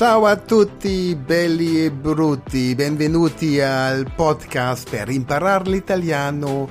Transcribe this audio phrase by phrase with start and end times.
[0.00, 6.70] Ciao a tutti belli e brutti, benvenuti al podcast per imparare l'italiano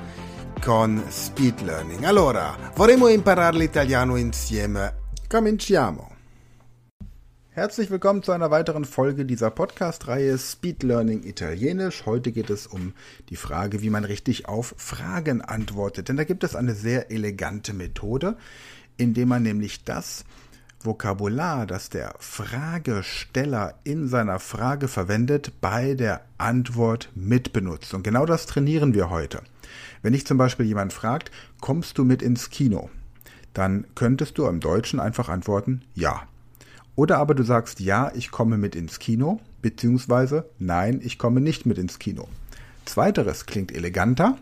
[0.60, 2.02] con Speed Learning.
[2.02, 4.94] Allora, vorremmo imparare l'italiano insieme.
[5.28, 6.16] Cominciamo.
[7.50, 12.06] Herzlich willkommen zu einer weiteren Folge dieser Podcast-Reihe Speed Learning Italienisch.
[12.06, 12.94] Heute geht es um
[13.28, 16.08] die Frage, wie man richtig auf Fragen antwortet.
[16.08, 18.36] Denn da gibt es eine sehr elegante Methode,
[18.96, 20.24] indem man nämlich das
[20.82, 27.92] Vokabular, das der Fragesteller in seiner Frage verwendet, bei der Antwort mitbenutzt.
[27.92, 29.42] Und genau das trainieren wir heute.
[30.02, 32.88] Wenn dich zum Beispiel jemand fragt, kommst du mit ins Kino?
[33.52, 36.22] Dann könntest du im Deutschen einfach antworten, ja.
[36.96, 41.66] Oder aber du sagst, ja, ich komme mit ins Kino, beziehungsweise nein, ich komme nicht
[41.66, 42.26] mit ins Kino.
[42.86, 44.38] Zweiteres klingt eleganter.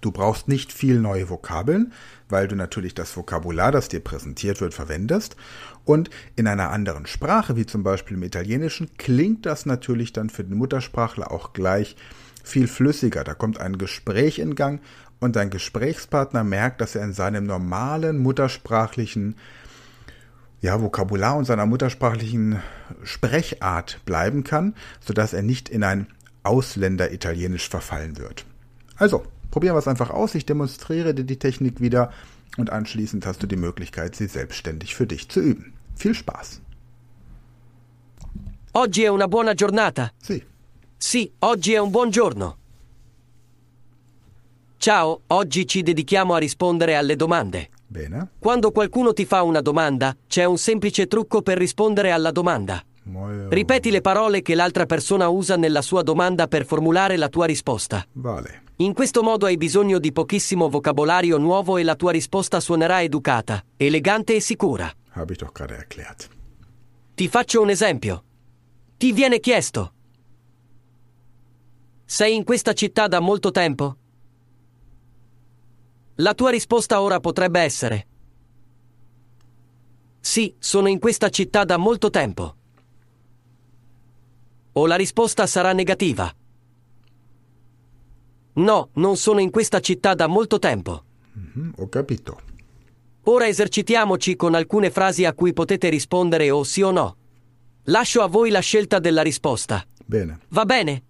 [0.00, 1.92] Du brauchst nicht viel neue Vokabeln,
[2.28, 5.36] weil du natürlich das Vokabular, das dir präsentiert wird, verwendest.
[5.84, 10.44] Und in einer anderen Sprache, wie zum Beispiel im Italienischen, klingt das natürlich dann für
[10.44, 11.96] den Muttersprachler auch gleich
[12.44, 13.24] viel flüssiger.
[13.24, 14.80] Da kommt ein Gespräch in Gang
[15.20, 19.36] und dein Gesprächspartner merkt, dass er in seinem normalen muttersprachlichen
[20.60, 22.60] ja, Vokabular und seiner muttersprachlichen
[23.04, 26.08] Sprechart bleiben kann, sodass er nicht in ein
[26.42, 28.44] Ausländer-Italienisch verfallen wird.
[28.96, 29.24] Also,
[29.58, 30.36] probieren wir es einfach aus.
[30.36, 32.12] Ich demonstriere dir die Technik wieder
[32.58, 35.72] und anschließend hast du die Möglichkeit, sie selbstständig für dich zu üben.
[35.96, 36.60] Viel Spaß!
[38.74, 40.12] Oggi è una buona giornata.
[40.22, 40.40] Sì.
[40.96, 42.56] Sì, oggi è un buon giorno.
[44.76, 47.70] Ciao, oggi ci dedichiamo a rispondere alle domande.
[47.84, 48.28] Bene.
[48.38, 52.80] Quando qualcuno ti fa una domanda, c'è un semplice trucco per rispondere alla domanda.
[53.08, 57.46] Molto Ripeti le parole che l'altra persona usa nella sua domanda per formulare la tua
[57.46, 58.06] risposta.
[58.12, 58.64] Vale.
[58.76, 63.64] In questo modo hai bisogno di pochissimo vocabolario nuovo e la tua risposta suonerà educata,
[63.76, 64.92] elegante e sicura.
[67.14, 68.24] Ti faccio un esempio.
[68.96, 69.92] Ti viene chiesto.
[72.04, 73.96] Sei in questa città da molto tempo?
[76.16, 78.06] La tua risposta ora potrebbe essere.
[80.20, 82.57] Sì, sono in questa città da molto tempo.
[84.78, 86.32] O la risposta sarà negativa.
[88.54, 91.02] No, non sono in questa città da molto tempo.
[91.32, 92.40] Mhm, ho capito.
[93.24, 97.16] Ora esercitiamoci con alcune frasi a cui potete rispondere o sì o no.
[97.86, 99.84] Lascio a voi la scelta della risposta.
[100.04, 100.38] Bene.
[100.50, 101.02] Va bene?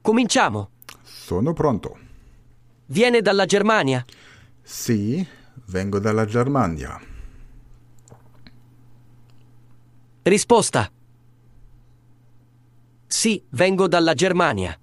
[0.00, 0.70] Cominciamo.
[1.04, 1.96] Sono pronto.
[2.86, 4.04] Viene dalla Germania?
[4.62, 5.24] Sì,
[5.66, 7.00] vengo dalla Germania.
[10.22, 10.90] Risposta.
[13.12, 14.78] Sì, vengo dalla Germania.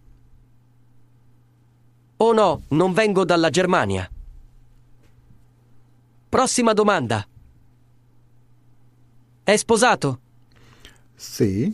[2.17, 4.07] O no, non vengo dalla Germania.
[6.27, 7.25] Prossima domanda.
[9.43, 10.19] È sposato?
[11.15, 11.73] Sì,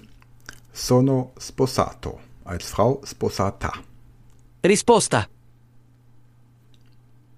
[0.70, 2.22] sono sposato.
[2.44, 3.72] Als Frau sposata.
[4.60, 5.28] Risposta.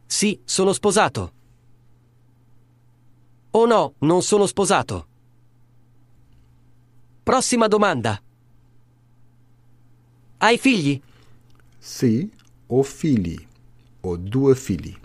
[0.06, 1.32] Sì, sono sposato.
[3.52, 5.08] O no, non sono sposato.
[7.24, 8.22] Prossima domanda.
[10.46, 11.02] Hai figli?
[11.80, 12.32] Sì,
[12.68, 13.36] ho figli.
[14.02, 14.96] Ho due figli.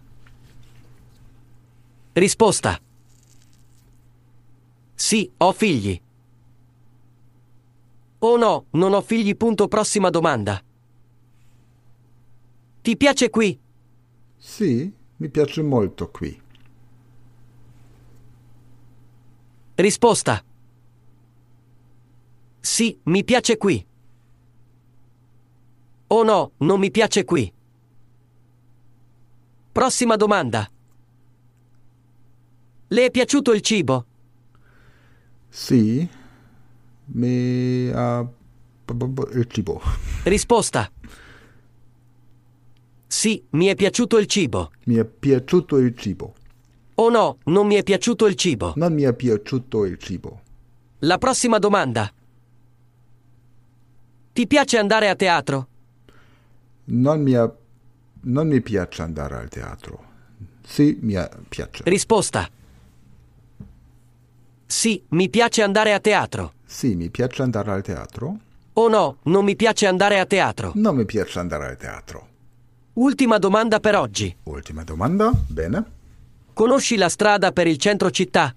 [2.12, 2.78] Risposta.
[4.94, 5.98] Sì, ho figli.
[8.18, 9.34] O no, non ho figli.
[9.34, 10.62] Punto prossima domanda.
[12.82, 13.58] Ti piace qui?
[14.36, 16.38] Sì, mi piace molto qui.
[19.76, 20.44] Risposta.
[22.60, 23.88] Sì, mi piace qui.
[26.12, 27.52] O no, non mi piace qui.
[29.70, 30.68] Prossima domanda.
[32.88, 34.06] Le è piaciuto il cibo?
[35.48, 36.08] Sì,
[37.12, 38.28] mi ha
[39.32, 39.80] il cibo.
[40.24, 40.90] Risposta.
[43.06, 44.72] Sì, mi è piaciuto il cibo.
[44.86, 46.34] Mi è piaciuto il cibo.
[46.96, 48.72] O no, non mi è piaciuto il cibo.
[48.74, 50.42] Non mi è piaciuto il cibo.
[51.00, 52.12] La prossima domanda.
[54.32, 55.68] Ti piace andare a teatro?
[56.90, 60.04] Non mi, non mi piace andare al teatro.
[60.64, 61.16] Sì, mi
[61.48, 61.82] piace.
[61.84, 62.48] Risposta.
[64.66, 66.52] Sì, mi piace andare a teatro.
[66.64, 68.38] Sì, mi piace andare al teatro.
[68.74, 70.72] O no, non mi piace andare a teatro.
[70.76, 72.28] Non mi piace andare al teatro.
[72.94, 74.34] Ultima domanda per oggi.
[74.44, 75.32] Ultima domanda.
[75.48, 75.84] Bene.
[76.52, 78.54] Conosci la strada per il centro città?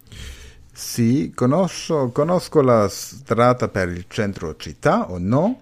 [0.71, 5.61] Sì, conosco, conosco la strada per il centro città o no?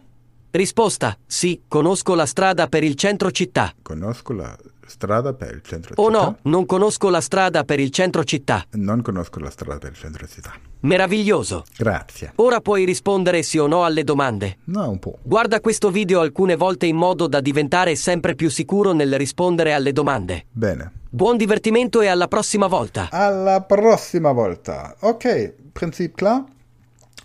[0.52, 1.18] Risposta.
[1.26, 3.74] Sì, conosco la strada per il centro città.
[3.82, 4.56] Conosco la
[4.92, 6.02] Strada per il centro città.
[6.02, 8.66] Oh no, non conosco la strada per il centro città.
[8.72, 10.52] Non conosco la strada per il centro città.
[10.82, 11.64] Meraviglioso.
[11.78, 12.34] Grazie.
[12.36, 14.58] Ora puoi rispondere sì o no alle domande.
[14.66, 15.18] No, un po'.
[15.22, 19.94] Guarda questo video alcune volte in modo da diventare sempre più sicuro nel rispondere alle
[19.94, 20.48] domande.
[20.52, 20.92] Bene.
[21.10, 23.08] Buon divertimento e alla prossima volta.
[23.12, 24.94] Alla prossima volta.
[25.00, 26.44] Okay, Prinzip klar.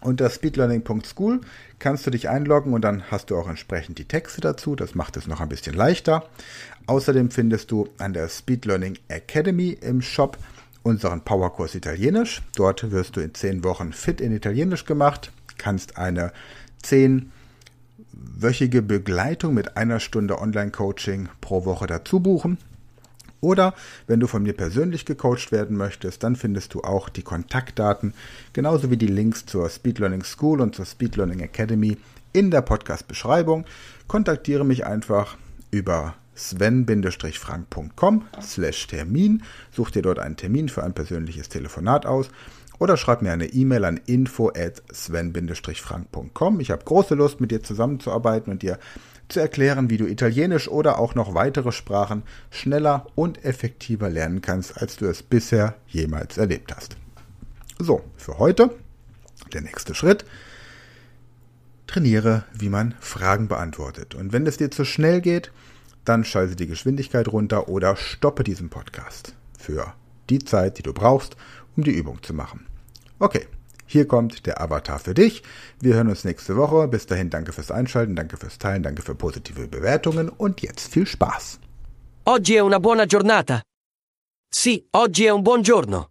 [0.06, 1.41] Unter speedlearning.school
[1.81, 4.76] kannst du dich einloggen und dann hast du auch entsprechend die Texte dazu.
[4.76, 6.23] Das macht es noch ein bisschen leichter.
[6.87, 10.38] Außerdem findest du an der Speed Learning Academy im Shop
[10.85, 12.43] unseren Powerkurs Italienisch.
[12.55, 16.32] Dort wirst du in zehn Wochen fit in Italienisch gemacht, kannst eine
[16.85, 22.58] zehnwöchige Begleitung mit einer Stunde Online-Coaching pro Woche dazu buchen.
[23.46, 23.75] Oder
[24.08, 28.12] wenn du von mir persönlich gecoacht werden möchtest, dann findest du auch die Kontaktdaten,
[28.52, 31.96] genauso wie die Links zur Speed Learning School und zur Speed Learning Academy
[32.32, 33.64] in der Podcast-Beschreibung.
[34.08, 35.37] Kontaktiere mich einfach
[35.70, 39.43] über sven-frank.com slash Termin.
[39.71, 42.29] Such dir dort einen Termin für ein persönliches Telefonat aus
[42.79, 46.61] oder schreib mir eine E-Mail an info at sven-frank.com.
[46.61, 48.79] Ich habe große Lust, mit dir zusammenzuarbeiten und dir
[49.29, 54.81] zu erklären, wie du Italienisch oder auch noch weitere Sprachen schneller und effektiver lernen kannst,
[54.81, 56.97] als du es bisher jemals erlebt hast.
[57.79, 58.71] So, für heute
[59.53, 60.25] der nächste Schritt.
[61.87, 64.15] Trainiere, wie man Fragen beantwortet.
[64.15, 65.53] Und wenn es dir zu schnell geht,
[66.08, 69.94] dann schalte die Geschwindigkeit runter oder stoppe diesen Podcast für
[70.31, 71.37] die Zeit, die du brauchst,
[71.76, 72.67] um die Übung zu machen.
[73.19, 73.47] Okay,
[73.87, 75.43] hier kommt der Avatar für dich.
[75.81, 76.88] Wir hören uns nächste Woche.
[76.88, 81.06] Bis dahin danke fürs Einschalten, danke fürs Teilen, danke für positive Bewertungen und jetzt viel
[81.06, 81.61] Spaß.
[82.25, 83.61] Oggi è una buona giornata.
[84.49, 86.11] Sì, oggi è un buon giorno.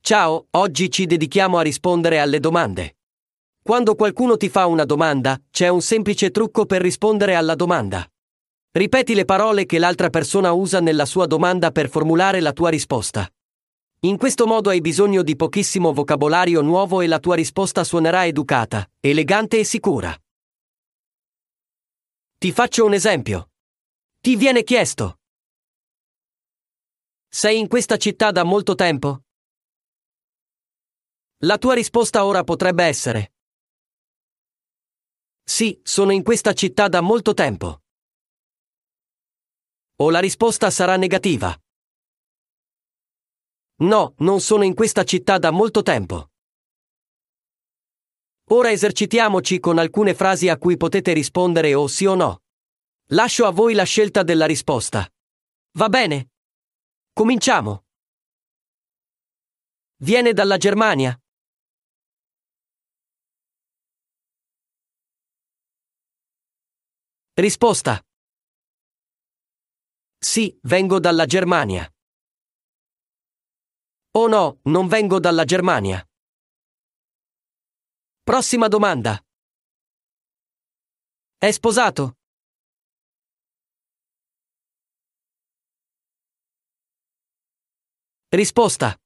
[0.00, 2.97] Ciao, oggi ci dedichiamo a rispondere alle domande.
[3.68, 8.10] Quando qualcuno ti fa una domanda, c'è un semplice trucco per rispondere alla domanda.
[8.70, 13.30] Ripeti le parole che l'altra persona usa nella sua domanda per formulare la tua risposta.
[14.06, 18.90] In questo modo hai bisogno di pochissimo vocabolario nuovo e la tua risposta suonerà educata,
[19.00, 20.16] elegante e sicura.
[22.38, 23.50] Ti faccio un esempio.
[24.18, 25.18] Ti viene chiesto.
[27.28, 29.24] Sei in questa città da molto tempo?
[31.42, 33.32] La tua risposta ora potrebbe essere
[35.48, 37.80] Sì, sono in questa città da molto tempo.
[39.96, 41.58] O la risposta sarà negativa.
[43.76, 46.32] No, non sono in questa città da molto tempo.
[48.50, 52.42] Ora esercitiamoci con alcune frasi a cui potete rispondere o sì o no.
[53.12, 55.10] Lascio a voi la scelta della risposta.
[55.78, 56.28] Va bene?
[57.10, 57.86] Cominciamo.
[59.96, 61.18] Viene dalla Germania?
[67.38, 68.04] Risposta.
[70.18, 71.88] Sì, vengo dalla Germania.
[74.16, 76.04] Oh no, non vengo dalla Germania.
[78.24, 79.24] Prossima domanda.
[81.38, 82.16] È sposato?
[88.30, 88.98] Risposta.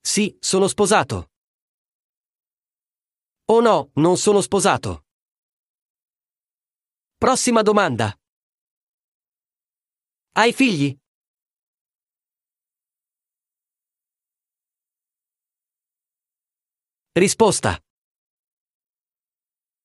[0.00, 1.30] Sì, sono sposato.
[3.44, 5.05] Oh no, non sono sposato.
[7.26, 8.16] Prossima domanda.
[10.34, 10.96] Hai figli?
[17.18, 17.82] Risposta.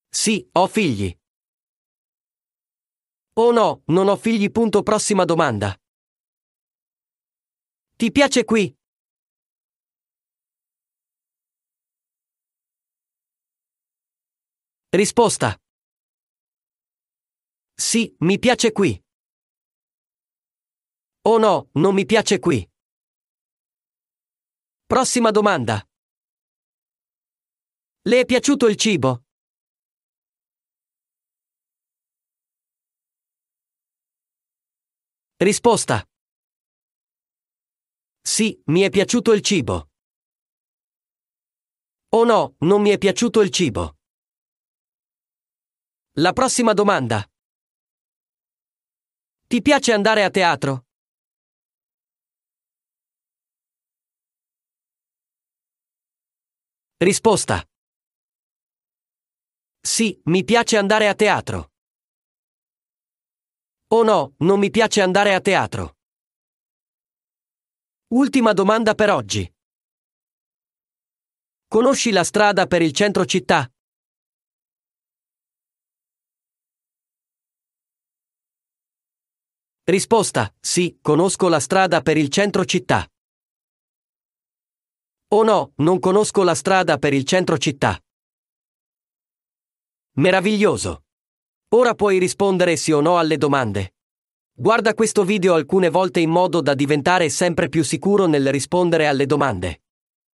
[0.07, 1.11] Sì, ho figli.
[3.33, 4.51] Oh no, non ho figli.
[4.51, 5.75] Punto prossima domanda.
[7.95, 8.71] Ti piace qui?
[14.89, 15.59] Risposta.
[17.81, 19.03] Sì, mi piace qui.
[21.23, 22.63] Oh no, non mi piace qui.
[24.85, 25.83] Prossima domanda.
[28.03, 29.23] Le è piaciuto il cibo?
[35.37, 36.07] Risposta.
[38.21, 39.89] Sì, mi è piaciuto il cibo.
[42.09, 43.97] Oh no, non mi è piaciuto il cibo.
[46.17, 47.30] La prossima domanda.
[49.51, 50.85] Ti piace andare a teatro?
[56.97, 57.61] Risposta.
[59.81, 61.71] Sì, mi piace andare a teatro.
[63.87, 65.97] Oh no, non mi piace andare a teatro.
[68.13, 69.53] Ultima domanda per oggi.
[71.67, 73.70] Conosci la strada per il centro città?
[79.91, 83.05] Risposta: Sì, conosco la strada per il centro città.
[85.33, 88.01] O no, non conosco la strada per il centro città.
[90.13, 91.03] Meraviglioso.
[91.75, 93.95] Ora puoi rispondere sì o no alle domande.
[94.53, 99.25] Guarda questo video alcune volte in modo da diventare sempre più sicuro nel rispondere alle
[99.25, 99.81] domande.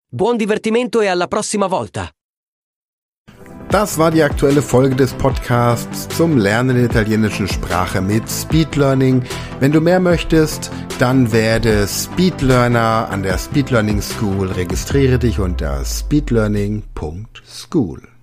[0.08, 2.16] Buon divertimento e alla prossima volta.
[3.70, 9.24] Das war die aktuelle Folge des Podcasts zum Lernen der italienischen Sprache mit Speed Learning.
[9.60, 14.48] Wenn du mehr möchtest, dann werde Speedlearner an der Speed Learning School.
[14.48, 18.17] Registriere dich unter speedlearning.school.